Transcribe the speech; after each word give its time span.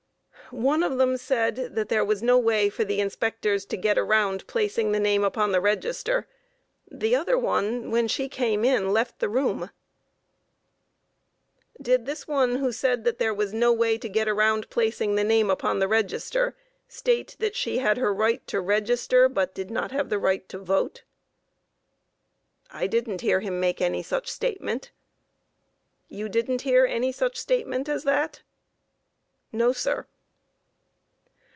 A. 0.43 0.53
One 0.53 0.83
of 0.83 0.97
them 0.97 1.15
said 1.15 1.55
that 1.75 1.87
there 1.87 2.03
was 2.03 2.21
no 2.21 2.37
way 2.37 2.67
for 2.69 2.83
the 2.83 2.99
inspectors 2.99 3.65
to 3.67 3.77
get 3.77 3.97
around 3.97 4.45
placing 4.47 4.91
the 4.91 4.99
name 4.99 5.23
upon 5.23 5.53
the 5.53 5.61
register; 5.61 6.27
the 6.91 7.15
other 7.15 7.37
one, 7.37 7.89
when 7.89 8.09
she 8.09 8.27
came 8.27 8.65
in, 8.65 8.91
left 8.91 9.19
the 9.19 9.29
room. 9.29 9.69
Q. 11.77 11.83
Did 11.83 12.05
this 12.05 12.27
one 12.27 12.57
who 12.57 12.73
said 12.73 13.05
that 13.05 13.17
there 13.17 13.33
was 13.33 13.53
no 13.53 13.71
way 13.71 13.97
to 13.99 14.09
get 14.09 14.27
around 14.27 14.69
placing 14.69 15.15
the 15.15 15.23
name 15.23 15.49
upon 15.49 15.79
the 15.79 15.87
register, 15.87 16.57
state 16.89 17.37
that 17.39 17.55
she 17.55 17.77
had 17.77 17.95
her 17.95 18.13
right 18.13 18.45
to 18.47 18.59
register 18.59 19.29
but 19.29 19.55
did 19.55 19.71
not 19.71 19.91
have 19.93 20.09
the 20.09 20.19
right 20.19 20.49
to 20.49 20.57
vote? 20.57 21.03
A. 22.73 22.79
I 22.79 22.87
didn't 22.87 23.21
hear 23.21 23.39
him 23.39 23.57
make 23.61 23.79
any 23.81 24.03
such 24.03 24.27
statement. 24.29 24.91
Q. 26.09 26.17
You 26.17 26.27
didn't 26.27 26.63
hear 26.63 26.85
any 26.85 27.13
such 27.13 27.37
statement 27.37 27.87
as 27.87 28.03
that? 28.03 28.39
A. 28.39 29.55
No, 29.55 29.71
sir. 29.71 30.07